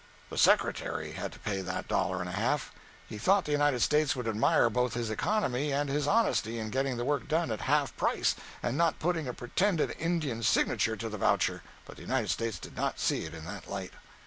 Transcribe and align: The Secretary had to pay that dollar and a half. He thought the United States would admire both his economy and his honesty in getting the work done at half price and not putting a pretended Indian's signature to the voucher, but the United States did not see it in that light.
The 0.31 0.37
Secretary 0.39 1.11
had 1.11 1.31
to 1.33 1.37
pay 1.39 1.61
that 1.61 1.87
dollar 1.87 2.21
and 2.21 2.27
a 2.27 2.31
half. 2.31 2.71
He 3.07 3.19
thought 3.19 3.45
the 3.45 3.51
United 3.51 3.81
States 3.81 4.15
would 4.15 4.27
admire 4.27 4.67
both 4.67 4.95
his 4.95 5.11
economy 5.11 5.71
and 5.71 5.89
his 5.91 6.07
honesty 6.07 6.57
in 6.57 6.71
getting 6.71 6.97
the 6.97 7.05
work 7.05 7.27
done 7.27 7.51
at 7.51 7.61
half 7.61 7.95
price 7.95 8.33
and 8.63 8.75
not 8.75 8.97
putting 8.97 9.27
a 9.27 9.33
pretended 9.35 9.95
Indian's 9.99 10.47
signature 10.47 10.97
to 10.97 11.07
the 11.07 11.19
voucher, 11.19 11.61
but 11.85 11.97
the 11.97 12.01
United 12.01 12.31
States 12.31 12.57
did 12.57 12.75
not 12.75 12.99
see 12.99 13.25
it 13.25 13.35
in 13.35 13.45
that 13.45 13.69
light. 13.69 13.93